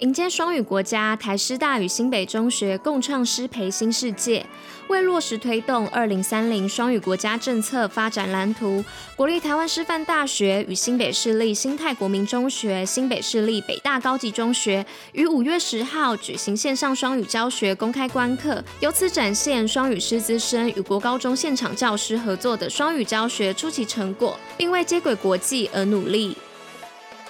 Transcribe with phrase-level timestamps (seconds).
[0.00, 4.44] 迎接双语国家，台师大与新北中学共创师培新世界。
[4.88, 8.84] 为落实推动二零三零双语国家政策发展蓝图，
[9.16, 26.36] 国立台湾师范大学与新北市立新泰国民中学、新北市立北大高级中学于五月十号举行线上双语教学公开观课，由此展现双语师资生与国高中现场教师合作的双语教学初期成果，并为接轨国际而努力。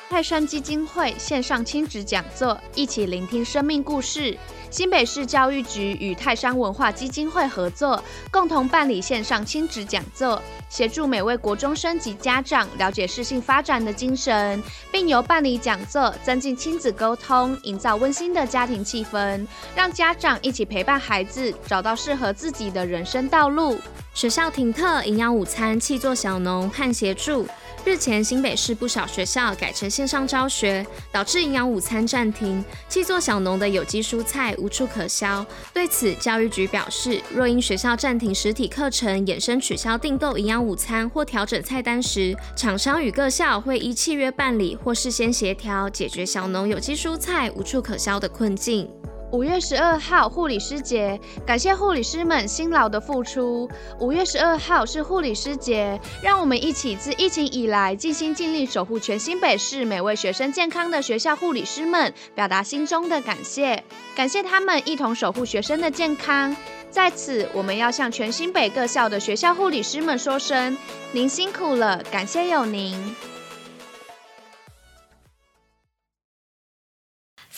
[0.08, 4.38] 泰山基金会线上亲子讲座，一起聆听生命故事。
[4.70, 23.78] 新北市教育局与泰山文化基金会合作，共同办理线上亲子讲座，协助每位国中生及家长了解适性发展的精神，并由办理讲座增进亲子沟通，营造温馨的家庭气氛，让家长一起陪伴孩子找到适合自己的人生道路。
[24.14, 27.46] 学校停课，营养午餐气作小农和协助。
[27.84, 35.44] 日前，新北市不少学校改成线上教学，导致营养午餐暂停，气作小农的有机蔬菜无处可销。
[35.72, 48.88] 对此，教育局表示，若因学校暂停实体课程，衍生取消订购营养午餐或调整菜单时，厂商与各校会依契约办理或事先协调，解决小农有机蔬菜无处可销的困境。
[49.36, 53.68] 五月十二号护理师节，感谢护理师们辛劳的付出。
[54.00, 63.84] 五月十二号是护理师节，让我们一起自疫情以来尽心尽力守护全新北市每位学生健康的学校护理师们，表达心中的感谢。
[64.14, 66.56] 感谢他们一同守护学生的健康。
[66.90, 70.74] 在此，我们要向全新北各校的学校护理师们说声：
[71.12, 73.14] 您辛苦了，感谢有您。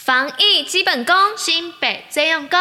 [0.08, 2.58] 防疫基本功，新北最用功。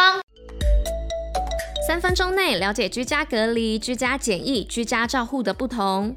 [1.86, 6.14] 三分钟内了解居家隔离、居家检疫、居家照护的不同。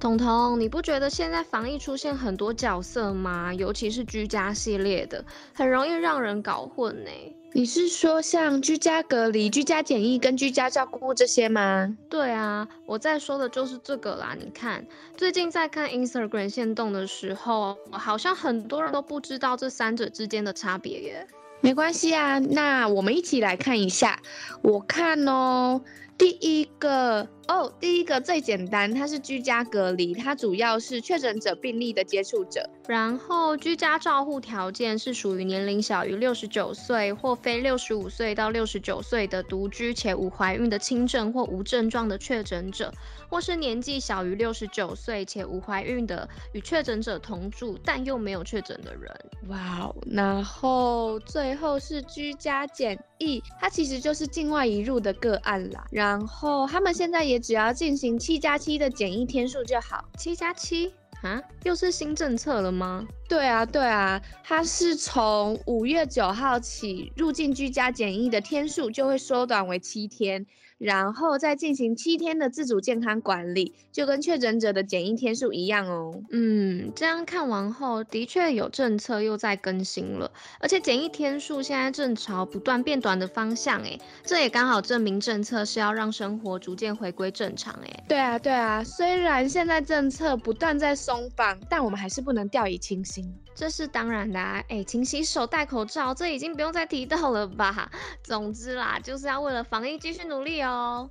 [0.00, 3.54] 彤彤，你不觉得现在防疫出现很多角色吗？
[3.54, 7.10] 尤其是居家系列的，很容易让人搞混呢。
[7.52, 11.96] 你是说像居家隔离、居家检疫跟居家照顾这些吗？
[12.08, 14.36] 对啊，我在说的就是这个啦。
[14.38, 21.26] 你看，最近在看 Instagram 限动的时候，好像很多人都不知道这三者之间的差别耶。
[21.60, 24.20] 没关系啊，那我们一起来看一下。
[24.62, 25.80] 我看哦。
[26.20, 32.68] 第一个哦，第一个最简单，它是居家隔离，它主要是确诊者病例的接触者。
[32.86, 42.92] 然后居家照护条件是属于年龄小于六十九岁或非六十五岁到六十九岁的独居且无怀孕的轻症或无症状的确诊者，
[43.30, 49.10] 或是年纪小于六十九岁且无怀孕的与确诊者同住但又没有确诊的人。
[49.48, 55.84] 哇哦，然后最后是居家检疫，它其实就是境外移入的个案啦。
[55.90, 60.04] 然后他们现在也只要进行七加七的检疫天数就好。
[60.18, 60.92] 七加七
[61.22, 63.06] 啊，又是新政策了吗？
[63.28, 70.46] 对啊，对啊，它是从五月九号起，入境居家检疫的天数就会缩短为七天。
[70.78, 76.22] 然后再进行七天的自主健康管理，就跟确诊者的检疫天数一样哦。
[76.30, 88.04] 嗯，这样看完后，的确有政策又在更新了，而且检疫天数现在正朝不断变短的方向，诶，这也刚好证明政策是要让生活逐渐回归正常，诶。
[88.08, 93.34] 对啊，对啊，虽然现在政策不断在松绑，但我们还是不能掉以轻心。
[93.52, 97.90] 这是当然的啊，哎，勤洗手、戴口罩，这已经不用再提到了吧？
[98.22, 101.10] 总之啦，就是要为了防疫继续努力哦。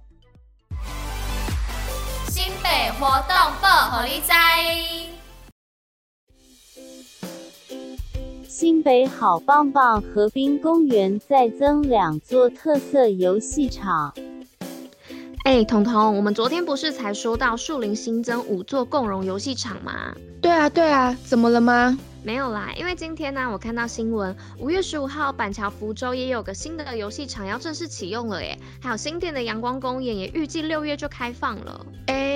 [2.30, 4.32] 新北活动报虎哩知。
[8.48, 14.14] 新北好棒棒，河滨公园再增两座特色游戏场。
[15.50, 20.14] 哎，彤彤，我们昨天不是才说到树林新增五座共融游戏场吗？
[20.40, 21.98] 对啊，对啊，怎么了吗？
[22.22, 31.84] 没有啦，因为今天呢，我看到新闻，五月十五号板桥福州也有个新的游戏场要正式启用了耶，还有新店的阳光公园也预计六月就开放了。
[32.06, 32.29] 哎，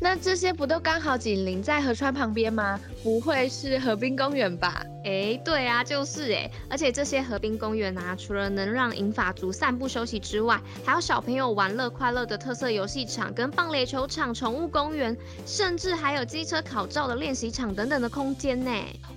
[0.00, 2.80] 那这些不都刚好紧邻在河川旁边吗？
[3.02, 4.84] 不会是河滨公园吧？
[5.04, 6.50] 哎，对啊，就是哎。
[6.68, 15.16] 而且这些河滨公园啊，除了能让银发族散步休息之外，还有小朋友玩乐快乐的特色游戏场、跟棒垒球场、宠物公园，
[15.46, 18.70] 甚至还有机车考照的练习场等等的空间呢。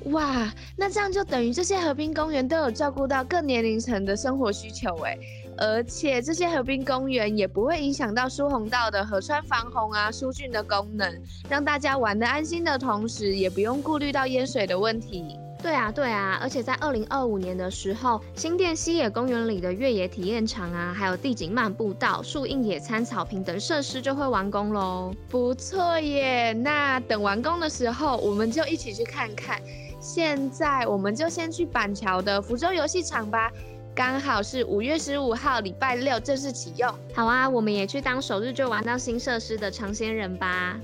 [0.06, 5.18] 哇，那这样就等于这些河滨公园都有照顾到各年龄层的生活需求哎。
[5.62, 15.38] 而且这些河滨公园也不会影响到疏洪道的河川防洪啊、疏浚的功能，让大家玩得安心的同时，也不用顾虑到淹水的问题。
[15.62, 25.13] 对啊，对啊，而且在二零二五年的时候，新店西野公园里的越野体验场啊，还有地景漫步道、树荫野餐草坪等设施就会完工喽。
[25.30, 29.62] 不错耶，那等完工的时候，我们就一起去看看。
[30.00, 33.52] 现在我们就先去板桥的福州游戏场吧。
[33.93, 40.79] 刚好是五月十五号礼拜六正式启用，好啊，我们也去当首日就玩到新设施的尝鲜人吧。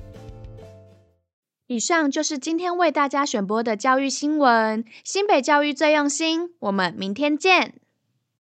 [1.66, 7.74] 以上就是今天为大家选播的教育新闻，新北教育最用心，我们明天见。